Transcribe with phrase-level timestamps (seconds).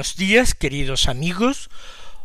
[0.00, 1.68] Buenos días, queridos amigos,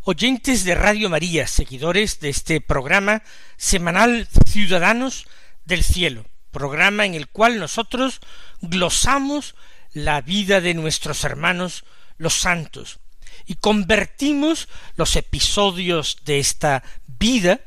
[0.04, 3.22] oyentes de Radio María, seguidores de este programa
[3.58, 5.28] semanal Ciudadanos
[5.66, 8.22] del Cielo, programa en el cual nosotros
[8.62, 9.56] glosamos
[9.92, 11.84] la vida de nuestros hermanos
[12.18, 13.00] los santos
[13.46, 16.82] y convertimos los episodios de esta
[17.20, 17.60] vida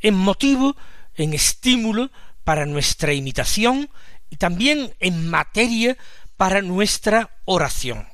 [0.00, 0.76] en motivo,
[1.14, 2.10] en estímulo
[2.42, 3.90] para nuestra imitación
[4.28, 5.96] y también en materia
[6.36, 8.11] para nuestra oración.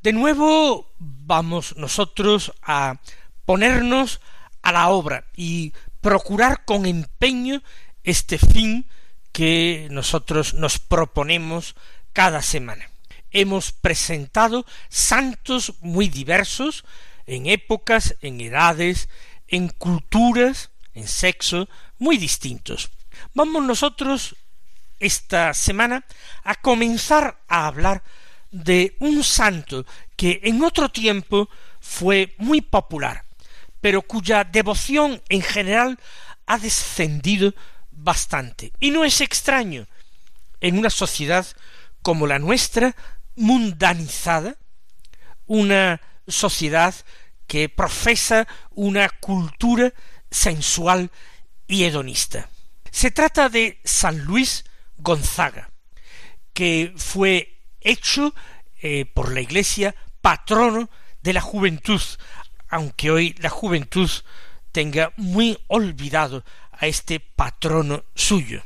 [0.00, 3.00] De nuevo vamos nosotros a
[3.44, 4.20] ponernos
[4.62, 7.62] a la obra y procurar con empeño
[8.04, 8.86] este fin
[9.32, 11.74] que nosotros nos proponemos
[12.12, 12.88] cada semana.
[13.32, 16.84] Hemos presentado santos muy diversos
[17.26, 19.08] en épocas, en edades,
[19.48, 21.68] en culturas, en sexo,
[21.98, 22.90] muy distintos.
[23.34, 24.36] Vamos nosotros
[25.00, 26.04] esta semana
[26.44, 28.04] a comenzar a hablar
[28.50, 29.84] de un santo
[30.16, 31.48] que en otro tiempo
[31.80, 33.24] fue muy popular,
[33.80, 35.98] pero cuya devoción en general
[36.46, 37.54] ha descendido
[37.90, 38.72] bastante.
[38.80, 39.86] Y no es extraño
[40.60, 41.46] en una sociedad
[42.02, 42.96] como la nuestra,
[43.36, 44.56] mundanizada,
[45.46, 46.94] una sociedad
[47.46, 49.92] que profesa una cultura
[50.30, 51.10] sensual
[51.66, 52.48] y hedonista.
[52.90, 54.64] Se trata de San Luis
[54.96, 55.70] Gonzaga,
[56.52, 57.57] que fue
[57.88, 58.34] hecho
[58.82, 60.90] eh, por la Iglesia patrono
[61.22, 62.00] de la juventud,
[62.68, 64.10] aunque hoy la juventud
[64.72, 68.62] tenga muy olvidado a este patrono suyo.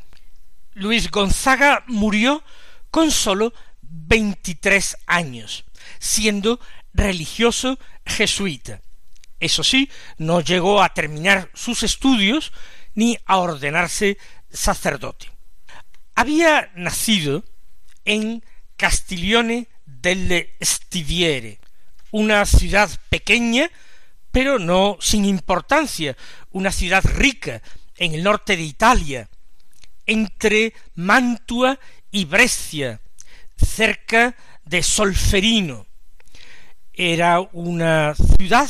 [0.74, 2.42] Luis Gonzaga murió
[2.90, 5.64] con sólo veintitrés años,
[5.98, 6.60] siendo
[6.92, 8.80] religioso jesuita.
[9.38, 12.52] Eso sí, no llegó a terminar sus estudios
[12.94, 14.18] ni a ordenarse
[14.50, 15.30] sacerdote.
[16.14, 17.44] Había nacido
[18.04, 18.44] en
[18.82, 21.60] Castiglione delle Stiviere,
[22.10, 23.70] una ciudad pequeña,
[24.32, 26.16] pero no sin importancia,
[26.50, 27.62] una ciudad rica
[27.96, 29.28] en el norte de Italia,
[30.04, 31.78] entre Mantua
[32.10, 33.00] y Brescia,
[33.56, 34.34] cerca
[34.64, 35.86] de Solferino.
[36.92, 38.68] Era una ciudad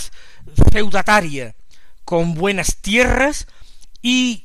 [0.70, 1.56] feudataria,
[2.04, 3.46] con buenas tierras
[4.02, 4.44] y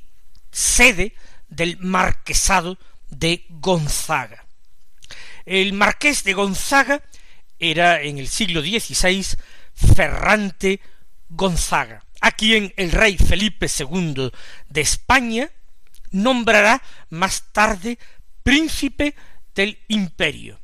[0.49, 1.13] sede
[1.49, 2.77] del marquesado
[3.09, 4.46] de Gonzaga.
[5.47, 7.01] El marqués de Gonzaga
[7.57, 9.25] era en el siglo XVI
[9.73, 10.81] Ferrante
[11.29, 14.29] Gonzaga, a quien el rey Felipe II
[14.67, 15.49] de España
[16.11, 17.97] nombrará más tarde
[18.43, 19.15] príncipe
[19.55, 20.59] del imperio,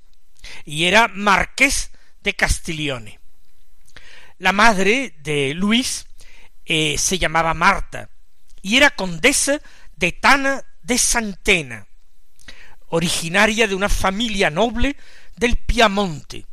[0.66, 3.22] y era marqués de Castiglione.
[4.38, 6.08] La madre de Luis
[6.66, 8.10] eh, se llamaba Marta,
[8.62, 9.62] y era condesa
[9.96, 11.88] de Tana de Santena,
[12.94, 14.96] originaria de una familia noble
[15.36, 16.46] del Piamonte.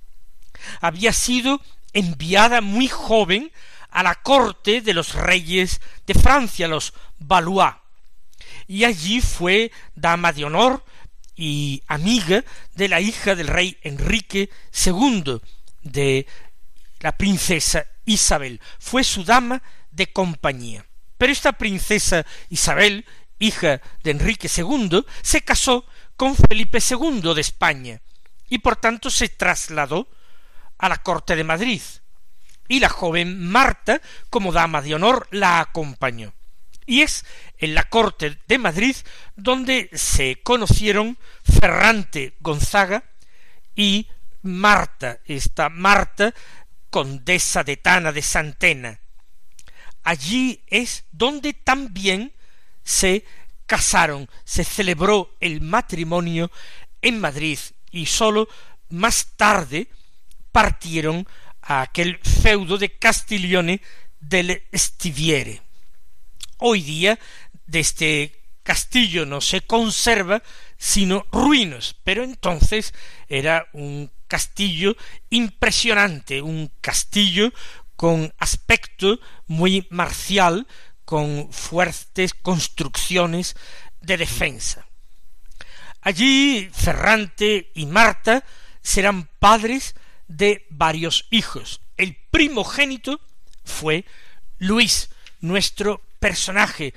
[0.80, 1.60] Había sido
[1.92, 3.52] enviada muy joven
[3.90, 7.74] a la corte de los reyes de Francia, los Valois,
[8.66, 10.82] y allí fue dama de honor
[11.36, 12.42] y amiga
[12.74, 14.48] de la hija del rey Enrique
[14.86, 15.40] II,
[15.82, 16.26] de
[17.00, 18.62] la princesa Isabel.
[18.78, 20.86] Fue su dama de compañía.
[21.18, 23.04] Pero esta princesa Isabel,
[23.40, 25.84] hija de Enrique II, se casó
[26.16, 28.00] con Felipe II de España,
[28.48, 30.08] y por tanto se trasladó
[30.78, 31.82] a la corte de Madrid,
[32.68, 36.32] y la joven Marta, como dama de honor, la acompañó.
[36.86, 37.24] Y es
[37.58, 38.96] en la corte de Madrid
[39.36, 43.04] donde se conocieron Ferrante Gonzaga
[43.74, 44.08] y
[44.42, 46.34] Marta, esta Marta,
[46.90, 49.00] condesa de Tana de Santena.
[50.02, 52.32] Allí es donde también
[52.90, 53.24] se
[53.66, 56.50] casaron, se celebró el matrimonio
[57.00, 57.58] en Madrid
[57.92, 58.48] y sólo
[58.88, 59.86] más tarde
[60.50, 61.26] partieron
[61.62, 63.80] a aquel feudo de Castiglione
[64.18, 65.62] del Stiviere.
[66.58, 67.18] Hoy día,
[67.66, 68.32] desde
[68.64, 70.42] castillo no se conserva,
[70.76, 72.92] sino ruinas, pero entonces
[73.28, 74.96] era un castillo
[75.30, 77.52] impresionante, un castillo
[77.94, 80.66] con aspecto muy marcial,
[81.10, 83.56] con fuertes construcciones
[84.00, 84.86] de defensa.
[86.02, 88.44] Allí Ferrante y Marta
[88.80, 89.96] serán padres
[90.28, 91.80] de varios hijos.
[91.96, 93.20] El primogénito
[93.64, 94.04] fue
[94.58, 95.10] Luis,
[95.40, 96.94] nuestro personaje,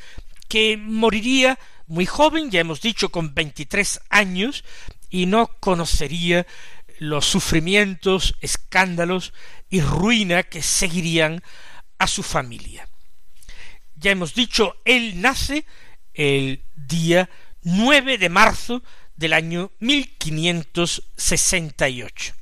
[0.47, 1.57] que moriría
[1.87, 4.63] muy joven, ya hemos dicho, con veintitrés años,
[5.09, 6.45] y no conocería
[6.99, 9.33] los sufrimientos, escándalos
[9.71, 11.41] y ruina que seguirían
[11.97, 12.87] a su familia.
[14.03, 15.65] Ya hemos dicho, él nace
[16.13, 17.29] el día
[17.61, 18.83] 9 de marzo
[19.15, 22.33] del año 1568.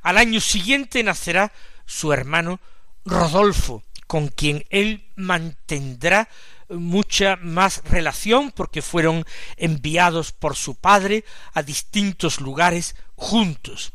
[0.00, 1.52] Al año siguiente nacerá
[1.84, 2.60] su hermano
[3.04, 6.30] Rodolfo, con quien él mantendrá
[6.70, 9.26] mucha más relación porque fueron
[9.58, 13.92] enviados por su padre a distintos lugares juntos.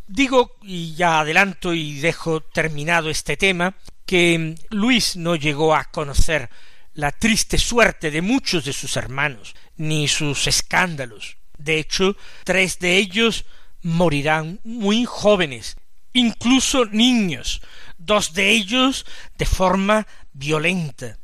[0.08, 3.76] Digo, y ya adelanto y dejo terminado este tema,
[4.06, 6.50] que Luis no llegó a conocer
[6.94, 11.38] la triste suerte de muchos de sus hermanos, ni sus escándalos.
[11.58, 13.46] De hecho, tres de ellos
[13.84, 15.78] morirán muy jóvenes,
[16.14, 17.62] incluso niños,
[17.98, 19.06] dos de ellos
[19.38, 21.18] de forma violenta.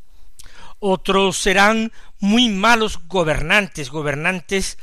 [0.79, 4.77] Otros serán muy malos gobernantes, gobernantes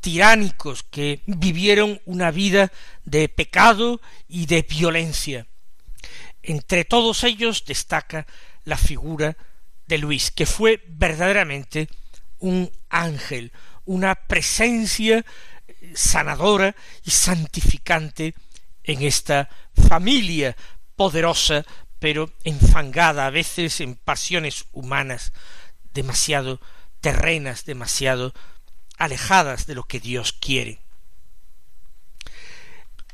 [0.00, 2.72] tiránicos que vivieron una vida
[3.04, 5.46] de pecado y de violencia.
[6.42, 8.26] Entre todos ellos destaca
[8.64, 9.36] la figura
[9.86, 11.88] de Luis, que fue verdaderamente
[12.38, 13.52] un ángel,
[13.84, 15.24] una presencia
[15.94, 16.74] sanadora
[17.04, 18.34] y santificante
[18.84, 19.48] en esta
[19.88, 20.56] familia
[20.96, 21.64] poderosa,
[21.98, 25.32] pero enfangada a veces en pasiones humanas
[25.92, 26.60] demasiado
[27.00, 28.34] terrenas, demasiado
[28.98, 30.80] alejadas de lo que Dios quiere.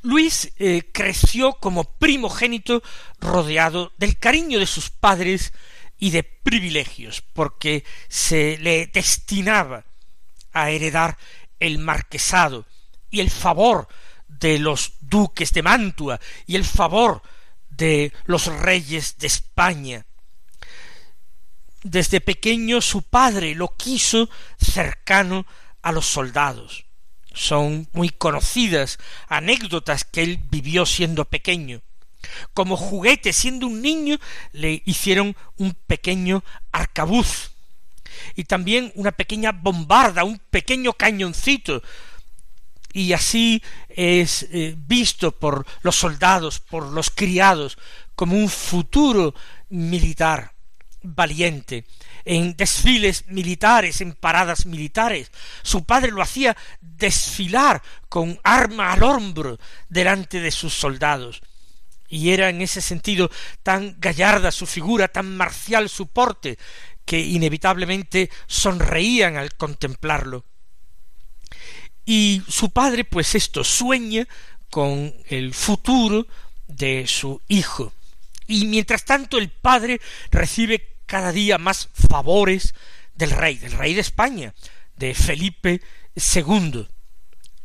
[0.03, 2.83] Luis eh, creció como primogénito
[3.21, 5.53] rodeado del cariño de sus padres
[5.99, 9.85] y de privilegios, porque se le destinaba
[10.53, 11.17] a heredar
[11.59, 12.67] el marquesado
[13.11, 13.89] y el favor
[14.29, 17.23] de los duques de Mantua y el favor
[17.71, 20.07] de los reyes de España.
[21.83, 24.29] Desde pequeño su padre lo quiso
[24.59, 25.47] cercano
[25.85, 26.87] a los soldados.
[27.33, 28.99] Son muy conocidas
[29.29, 31.83] anécdotas que él vivió siendo pequeño.
[32.55, 34.19] Como juguete, siendo un niño,
[34.53, 37.51] le hicieron un pequeño arcabuz
[38.35, 41.83] y también una pequeña bombarda, un pequeño cañoncito,
[42.95, 47.77] y así es eh, visto por los soldados, por los criados,
[48.15, 49.35] como un futuro
[49.69, 50.55] militar
[51.03, 51.85] valiente,
[52.25, 55.31] en desfiles militares, en paradas militares.
[55.63, 61.43] Su padre lo hacía desfilar con arma al hombro delante de sus soldados.
[62.09, 63.31] Y era en ese sentido
[63.63, 66.59] tan gallarda su figura, tan marcial su porte,
[67.05, 70.45] que inevitablemente sonreían al contemplarlo.
[72.07, 74.27] Y su padre, pues esto, sueña
[74.71, 76.27] con el futuro
[76.67, 77.93] de su hijo.
[78.47, 80.01] Y mientras tanto el padre
[80.31, 82.75] recibe cada día más favores
[83.15, 84.55] del rey, del rey de España,
[84.97, 85.81] de Felipe
[86.15, 86.89] II.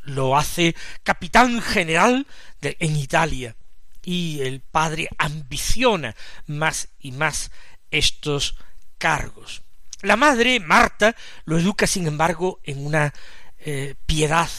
[0.03, 2.25] Lo hace capitán general
[2.61, 3.55] en Italia
[4.01, 6.15] y el padre ambiciona
[6.47, 7.51] más y más
[7.91, 8.55] estos
[8.97, 9.63] cargos.
[10.01, 11.15] La madre, Marta,
[11.45, 13.13] lo educa, sin embargo, en una
[13.59, 14.49] eh, piedad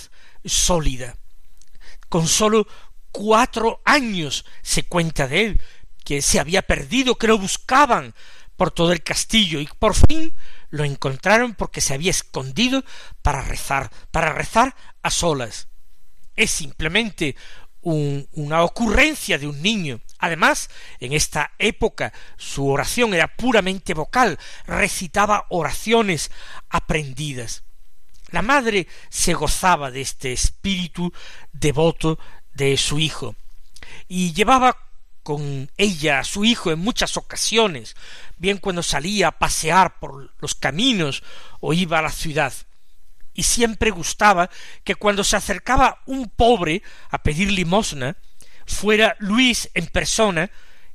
[0.44, 1.16] sólida.
[2.08, 2.66] Con sólo
[3.10, 5.60] cuatro años se cuenta de él,
[6.04, 8.14] que se había perdido, que lo buscaban
[8.60, 10.34] por todo el castillo y por fin
[10.68, 12.84] lo encontraron porque se había escondido
[13.22, 15.68] para rezar, para rezar a solas.
[16.36, 17.36] Es simplemente
[17.80, 20.02] una ocurrencia de un niño.
[20.18, 26.30] Además, en esta época su oración era puramente vocal, recitaba oraciones
[26.68, 27.62] aprendidas.
[28.30, 31.14] La madre se gozaba de este espíritu
[31.54, 32.18] devoto
[32.52, 33.36] de su hijo
[34.06, 34.89] y llevaba
[35.22, 37.96] con ella a su hijo en muchas ocasiones,
[38.36, 41.22] bien cuando salía a pasear por los caminos
[41.60, 42.52] o iba a la ciudad.
[43.34, 44.50] Y siempre gustaba
[44.84, 48.16] que cuando se acercaba un pobre a pedir limosna,
[48.66, 50.50] fuera Luis en persona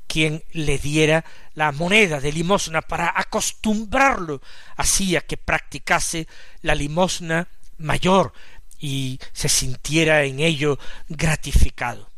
[0.07, 4.41] quien le diera la moneda de limosna para acostumbrarlo
[4.75, 6.27] así a que practicase
[6.61, 8.33] la limosna mayor
[8.79, 10.77] y se sintiera en ello
[11.07, 12.14] gratificado.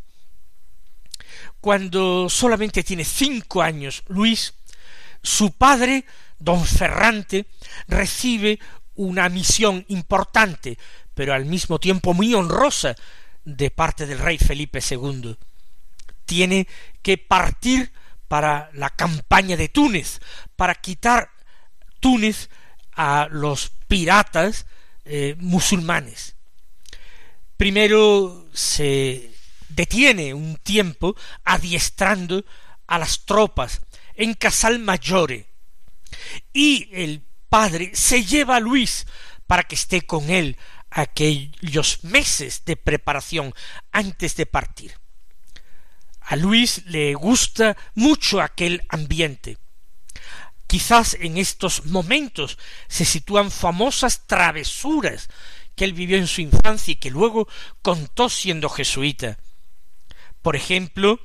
[1.61, 4.53] Cuando solamente tiene cinco años Luis,
[5.21, 6.05] su padre,
[6.39, 7.45] don Ferrante,
[7.87, 8.59] recibe
[8.95, 10.77] una misión importante,
[11.13, 12.95] pero al mismo tiempo muy honrosa,
[13.47, 15.37] de parte del rey Felipe II.
[16.25, 16.67] Tiene
[17.01, 17.93] que partir
[18.27, 20.19] para la campaña de Túnez,
[20.57, 21.29] para quitar
[22.01, 22.49] Túnez
[22.93, 24.65] a los piratas
[25.05, 26.35] eh, musulmanes.
[27.55, 29.31] Primero se
[29.77, 31.15] detiene un tiempo
[31.45, 32.43] adiestrando
[32.87, 33.81] a las tropas
[34.15, 35.47] en Casal Mayore
[36.51, 39.05] y el padre se lleva a Luis
[39.45, 40.57] para que esté con él
[40.89, 43.53] aquellos meses de preparación
[43.91, 44.99] antes de partir.
[46.21, 49.59] A Luis le gusta mucho aquel ambiente.
[50.65, 52.57] Quizás en estos momentos
[52.87, 55.29] se sitúan famosas travesuras
[55.75, 57.47] que él vivió en su infancia y que luego
[57.83, 59.37] contó siendo jesuita.
[60.47, 61.19] Por ejemplo,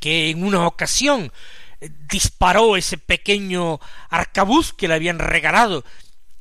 [0.00, 1.32] que en una ocasión
[1.80, 3.78] disparó ese pequeño
[4.10, 5.84] arcabuz que le habían regalado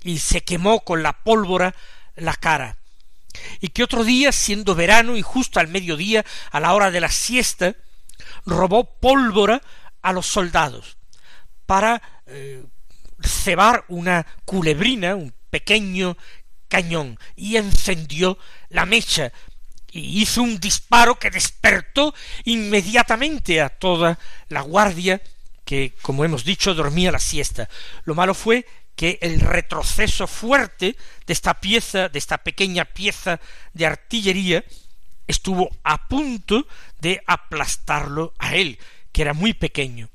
[0.02, 1.76] y se quemó con la pólvora
[2.16, 2.78] la cara.
[3.62, 7.12] Y que otro día, siendo verano y justo al mediodía, a la hora de la
[7.12, 7.76] siesta,
[8.44, 9.62] robó pólvora
[10.02, 10.98] a los soldados
[11.68, 12.66] para eh,
[13.22, 16.18] cebar una culebrina, un pequeño
[16.70, 19.32] cañón, y encendió la mecha
[19.98, 22.14] y hizo un disparo que despertó
[22.46, 25.22] inmediatamente a toda la guardia
[25.66, 27.70] que, como hemos dicho, dormía la siesta.
[28.06, 33.40] Lo malo fue que el retroceso fuerte de esta pieza, de esta pequeña pieza
[33.74, 34.64] de artillería,
[35.28, 36.68] estuvo a punto
[37.00, 38.80] de aplastarlo a él,
[39.12, 40.10] que era muy pequeño.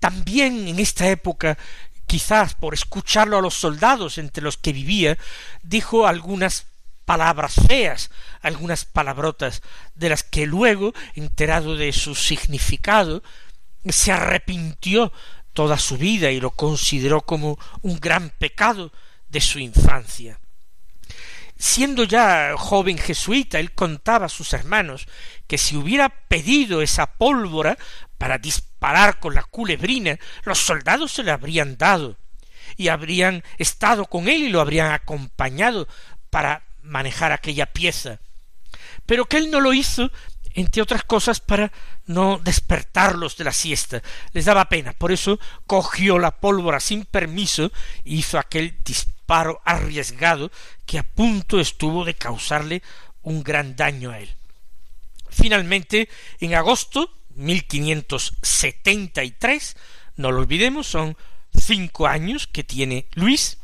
[0.00, 1.58] También en esta época,
[2.06, 5.18] quizás por escucharlo a los soldados entre los que vivía,
[5.62, 6.66] dijo algunas
[7.06, 8.10] palabras feas,
[8.42, 9.62] algunas palabrotas,
[9.94, 13.22] de las que luego, enterado de su significado,
[13.88, 15.12] se arrepintió
[15.54, 18.92] toda su vida y lo consideró como un gran pecado
[19.28, 20.38] de su infancia.
[21.58, 25.08] Siendo ya joven jesuita, él contaba a sus hermanos
[25.46, 27.78] que si hubiera pedido esa pólvora
[28.18, 32.18] para disparar con la culebrina, los soldados se la habrían dado
[32.76, 35.88] y habrían estado con él y lo habrían acompañado
[36.28, 38.18] para manejar aquella pieza.
[39.04, 40.10] Pero que él no lo hizo
[40.56, 41.70] entre otras cosas para
[42.06, 44.02] no despertarlos de la siesta.
[44.32, 47.70] Les daba pena, por eso cogió la pólvora sin permiso
[48.04, 50.50] e hizo aquel disparo arriesgado
[50.86, 52.82] que a punto estuvo de causarle
[53.22, 54.34] un gran daño a él.
[55.28, 56.08] Finalmente,
[56.40, 59.76] en agosto 1573,
[60.16, 61.18] no lo olvidemos, son
[61.54, 63.58] cinco años que tiene Luis,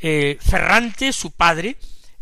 [0.00, 1.76] eh, Ferrante, su padre,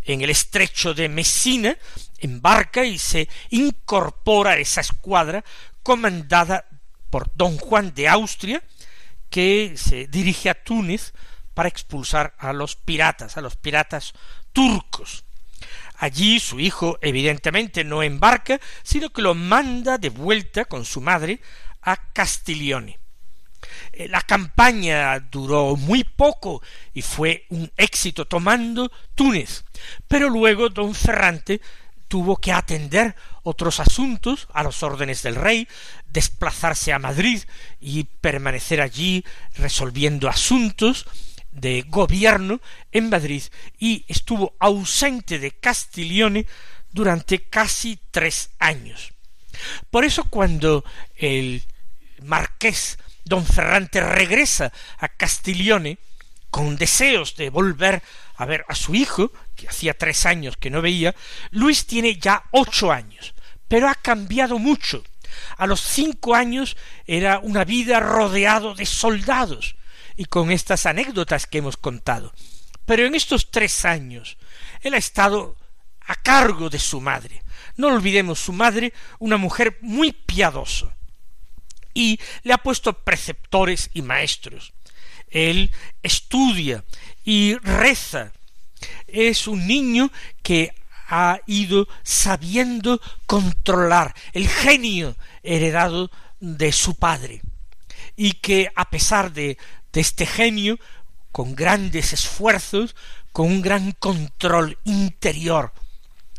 [0.05, 1.77] en el estrecho de Messina,
[2.19, 5.45] embarca y se incorpora a esa escuadra
[5.83, 6.67] comandada
[7.11, 8.63] por don Juan de Austria,
[9.31, 11.13] que se dirige a Túnez
[11.55, 14.13] para expulsar a los piratas, a los piratas
[14.53, 15.25] turcos.
[15.97, 21.41] Allí su hijo evidentemente no embarca, sino que lo manda de vuelta con su madre
[21.83, 22.99] a Castiglione.
[23.93, 29.65] Eh, la campaña duró muy poco y fue un éxito tomando Túnez,
[30.09, 31.61] pero luego don Ferrante
[32.09, 35.67] tuvo que atender otros asuntos a los órdenes del rey,
[36.07, 37.43] desplazarse a Madrid
[37.81, 39.25] y permanecer allí
[39.57, 41.07] resolviendo asuntos
[41.51, 42.61] de gobierno
[42.93, 43.43] en Madrid
[43.79, 46.47] y estuvo ausente de Castiglione
[46.91, 49.13] durante casi tres años.
[49.91, 50.85] Por eso cuando
[51.17, 51.63] el
[52.23, 55.99] marqués don Ferrante regresa a Castiglione
[56.51, 58.03] con deseos de volver
[58.37, 61.15] a ver a su hijo, que hacía tres años que no veía,
[61.51, 63.35] Luis tiene ya ocho años,
[63.69, 65.03] pero ha cambiado mucho.
[65.57, 66.77] A los cinco años
[67.07, 69.77] era una vida rodeado de soldados,
[70.17, 72.33] y con estas anécdotas que hemos contado.
[72.87, 74.37] Pero en estos tres años
[74.83, 75.57] él ha estado
[76.07, 77.43] a cargo de su madre.
[77.77, 80.95] No olvidemos su madre, una mujer muy piadosa,
[81.93, 84.73] y le ha puesto preceptores y maestros.
[85.29, 85.73] Él
[86.03, 86.85] estudia
[87.25, 88.33] y reza.
[89.07, 90.11] Es un niño
[90.43, 90.73] que
[91.09, 97.43] ha ido sabiendo controlar el genio heredado de su padre
[98.17, 99.59] y que a pesar de,
[99.93, 100.79] de este genio,
[101.33, 102.95] con grandes esfuerzos,
[103.33, 105.73] con un gran control interior,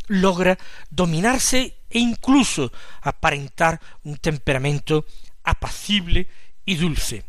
[0.08, 0.58] logra
[0.90, 5.06] dominarse e incluso aparentar un temperamento
[5.44, 6.28] apacible
[6.66, 7.26] y dulce.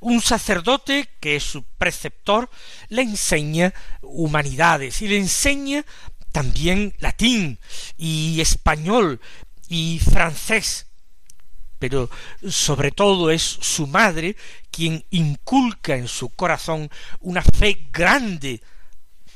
[0.00, 2.50] Un sacerdote que es su preceptor
[2.88, 3.72] le enseña
[4.02, 5.84] humanidades y le enseña
[6.32, 7.58] también latín
[7.96, 9.20] y español
[9.68, 10.86] y francés
[11.78, 12.08] pero
[12.48, 14.36] sobre todo es su madre
[14.70, 18.62] quien inculca en su corazón una fe grande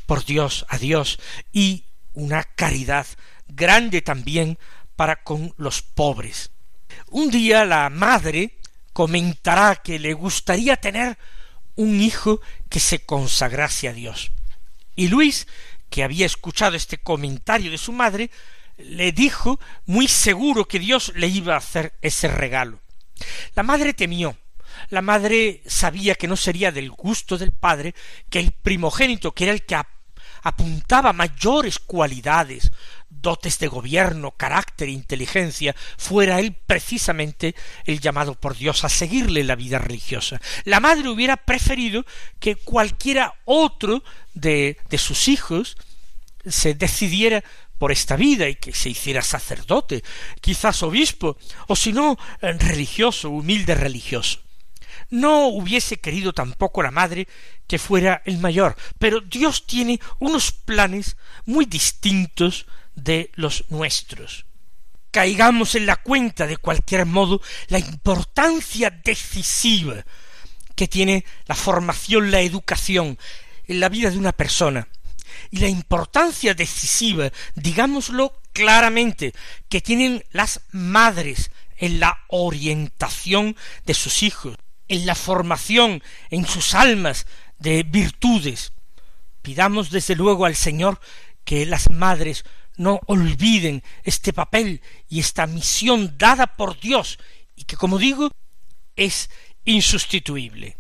[0.07, 1.21] por Dios, a Dios,
[1.52, 3.07] y una caridad
[3.49, 4.59] grande también
[4.97, 6.50] para con los pobres.
[7.11, 8.57] Un día la madre
[8.99, 11.17] comentará que le gustaría tener
[11.76, 14.33] un hijo que se consagrase a Dios.
[14.97, 15.47] Y Luis,
[15.88, 18.28] que había escuchado este comentario de su madre,
[18.76, 22.81] le dijo muy seguro que Dios le iba a hacer ese regalo.
[23.55, 24.37] La madre temió.
[24.90, 27.95] La madre sabía que no sería del gusto del padre
[28.28, 29.76] que el primogénito, que era el que
[30.42, 32.71] apuntaba mayores cualidades,
[33.09, 37.54] dotes de gobierno, carácter, inteligencia, fuera él precisamente
[37.85, 40.40] el llamado por Dios a seguirle la vida religiosa.
[40.64, 42.04] La madre hubiera preferido
[42.38, 44.02] que cualquiera otro
[44.35, 45.76] de, de sus hijos
[46.47, 47.42] se decidiera
[47.78, 50.02] por esta vida y que se hiciera sacerdote,
[50.40, 54.40] quizás obispo, o si no eh, religioso, humilde religioso.
[55.11, 57.28] No hubiese querido tampoco la madre
[57.68, 64.47] que fuera el mayor, pero Dios tiene unos planes muy distintos de los nuestros.
[65.10, 70.04] Caigamos en la cuenta de cualquier modo la importancia decisiva
[70.75, 73.19] que tiene la formación, la educación
[73.66, 74.88] en la vida de una persona,
[75.50, 79.34] y la importancia decisiva, digámoslo claramente,
[79.69, 84.56] que tienen las madres en la orientación de sus hijos,
[84.88, 87.26] en la formación en sus almas
[87.58, 88.73] de virtudes.
[89.42, 91.00] Pidamos desde luego al Señor
[91.44, 92.44] que las madres
[92.76, 97.18] no olviden este papel y esta misión dada por Dios
[97.56, 98.30] y que, como digo,
[98.97, 99.30] es
[99.64, 100.76] insustituible.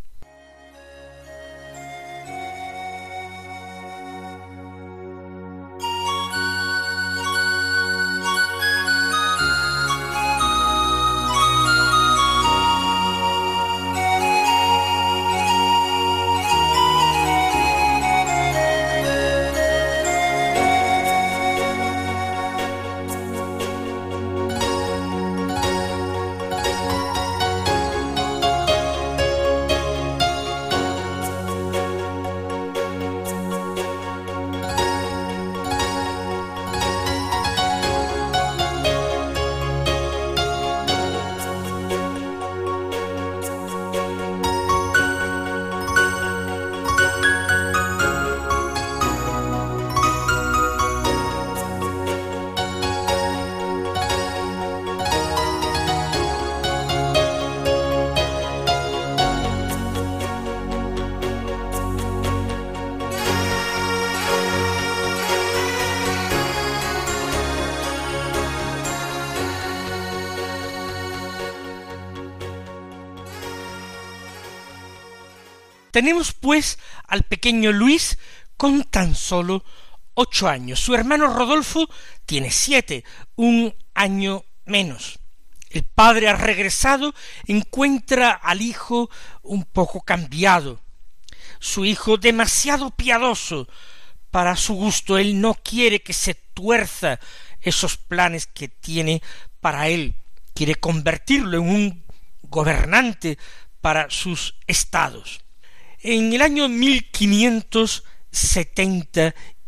[75.98, 78.18] Tenemos pues al pequeño Luis
[78.56, 79.64] con tan solo
[80.14, 80.78] ocho años.
[80.78, 81.90] Su hermano Rodolfo
[82.24, 83.02] tiene siete,
[83.34, 85.18] un año menos.
[85.70, 87.16] El padre ha regresado,
[87.48, 89.10] encuentra al hijo
[89.42, 90.80] un poco cambiado,
[91.58, 93.66] su hijo demasiado piadoso
[94.30, 95.18] para su gusto.
[95.18, 97.18] Él no quiere que se tuerza
[97.60, 99.20] esos planes que tiene
[99.60, 100.14] para él.
[100.54, 102.04] Quiere convertirlo en un
[102.42, 103.36] gobernante
[103.80, 105.40] para sus estados.
[106.00, 106.68] En el año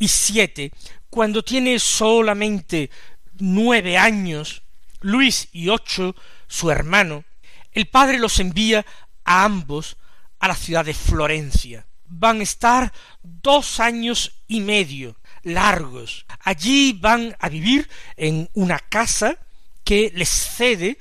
[0.06, 0.72] siete,
[1.08, 2.90] cuando tiene solamente
[3.38, 4.62] nueve años,
[5.00, 6.14] Luis y ocho,
[6.46, 7.24] su hermano,
[7.72, 8.86] el padre los envía
[9.24, 9.96] a ambos
[10.38, 11.86] a la ciudad de Florencia.
[12.06, 16.26] Van a estar dos años y medio largos.
[16.40, 19.36] Allí van a vivir en una casa
[19.82, 20.98] que les cede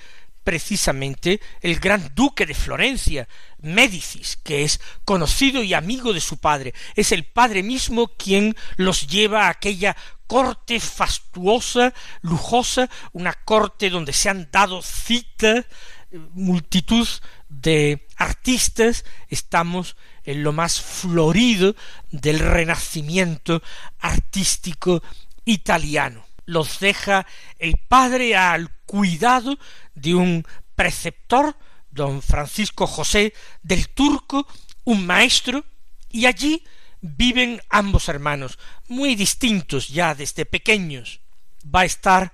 [0.50, 3.28] precisamente el gran duque de Florencia,
[3.62, 6.74] Médicis, que es conocido y amigo de su padre.
[6.96, 14.12] Es el padre mismo quien los lleva a aquella corte fastuosa, lujosa, una corte donde
[14.12, 15.68] se han dado cita
[16.34, 17.08] multitud
[17.48, 21.76] de artistas, estamos en lo más florido
[22.10, 23.62] del renacimiento
[24.00, 25.04] artístico
[25.46, 26.29] italiano.
[26.50, 27.28] Los deja
[27.60, 29.60] el padre al cuidado
[29.94, 31.56] de un preceptor,
[31.92, 34.48] don Francisco José del Turco,
[34.84, 35.64] un maestro,
[36.10, 36.64] y allí
[37.02, 38.58] viven ambos hermanos,
[38.88, 41.22] muy distintos ya desde pequeños.
[41.64, 42.34] Va a estar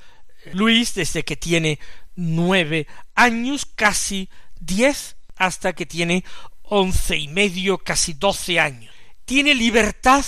[0.54, 1.78] Luis desde que tiene
[2.16, 4.30] nueve años, casi
[4.62, 6.24] diez, hasta que tiene
[6.62, 8.96] once y medio, casi doce años.
[9.26, 10.24] Tiene libertad,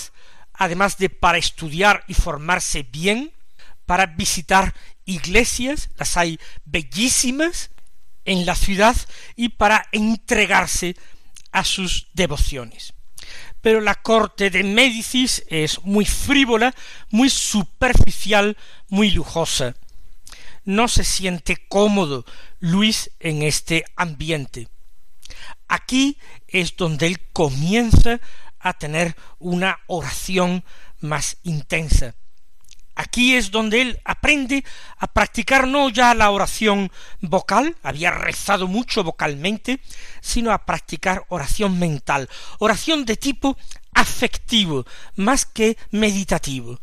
[0.51, 3.31] además de para estudiar y formarse bien,
[3.87, 7.71] para visitar iglesias, las hay bellísimas
[8.25, 8.95] en la ciudad,
[9.35, 10.95] y para entregarse
[11.51, 12.93] a sus devociones.
[13.61, 16.75] Pero la corte de Médicis es muy frívola,
[17.09, 18.57] muy superficial,
[18.89, 19.75] muy lujosa.
[20.65, 22.25] No se siente cómodo
[22.59, 24.67] Luis en este ambiente.
[25.69, 28.19] Aquí es donde él comienza
[28.59, 30.65] a tener una oración
[30.99, 32.15] más intensa.
[32.99, 34.65] Aquí es donde él aprende
[34.97, 39.81] a practicar no ya la oración vocal, había rezado mucho vocalmente,
[40.19, 43.55] sino a practicar oración mental, oración de tipo
[43.93, 46.79] afectivo, más que meditativo.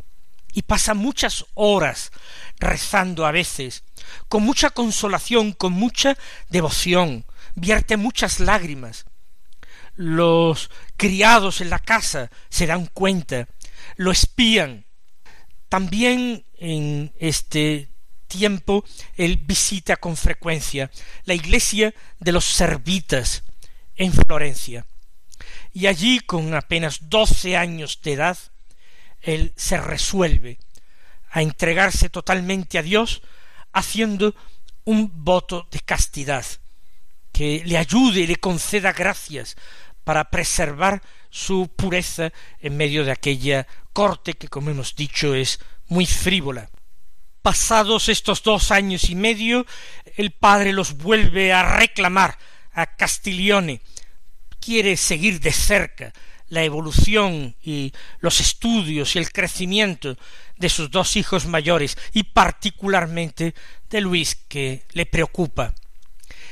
[0.52, 2.12] Y pasa muchas horas
[2.60, 3.82] rezando a veces,
[4.28, 6.16] con mucha consolación, con mucha
[6.48, 7.24] devoción,
[7.56, 9.04] vierte muchas lágrimas.
[9.96, 13.48] Los criados en la casa se dan cuenta,
[13.96, 14.83] lo espían,
[15.68, 17.88] también en este
[18.26, 18.84] tiempo
[19.16, 20.90] él visita con frecuencia
[21.24, 23.44] la iglesia de los servitas
[23.96, 24.86] en Florencia.
[25.72, 28.38] Y allí, con apenas doce años de edad,
[29.20, 30.58] él se resuelve
[31.30, 33.22] a entregarse totalmente a Dios,
[33.72, 34.34] haciendo
[34.84, 36.44] un voto de castidad,
[37.32, 39.56] que le ayude y le conceda gracias
[40.04, 46.04] para preservar su pureza en medio de aquella corte que, como hemos dicho, es muy
[46.04, 46.68] frívola.
[47.40, 49.64] Pasados estos dos años y medio,
[50.16, 52.36] el padre los vuelve a reclamar
[52.72, 53.80] a Castiglione.
[54.60, 56.12] Quiere seguir de cerca
[56.48, 60.16] la evolución y los estudios y el crecimiento
[60.56, 63.54] de sus dos hijos mayores y particularmente
[63.90, 65.74] de Luis que le preocupa.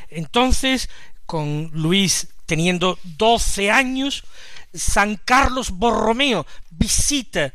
[0.09, 0.89] Entonces,
[1.27, 4.25] con Luis teniendo doce años,
[4.73, 7.53] San Carlos Borromeo visita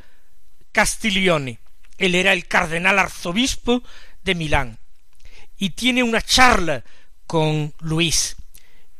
[0.72, 1.60] Castiglione.
[1.98, 3.82] Él era el cardenal arzobispo
[4.24, 4.80] de Milán
[5.58, 6.84] y tiene una charla
[7.26, 8.36] con Luis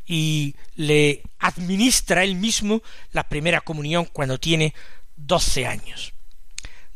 [0.06, 4.74] y le administra él mismo la primera comunión cuando tiene
[5.16, 6.14] doce años.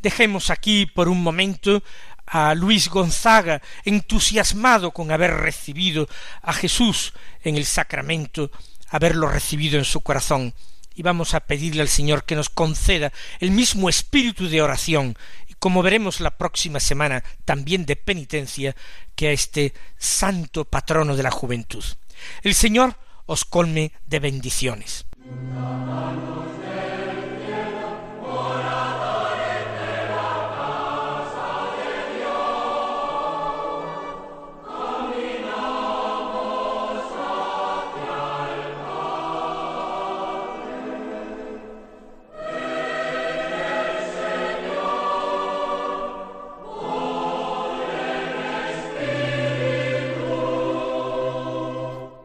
[0.00, 1.82] Dejemos aquí por un momento
[2.26, 6.08] a Luis Gonzaga entusiasmado con haber recibido
[6.40, 8.50] a Jesús en el sacramento,
[8.88, 10.54] haberlo recibido en su corazón,
[10.94, 15.16] y vamos a pedirle al Señor que nos conceda el mismo espíritu de oración
[15.48, 18.76] y como veremos la próxima semana también de penitencia
[19.14, 21.84] que a este santo patrono de la juventud.
[22.42, 25.06] El Señor os colme de bendiciones.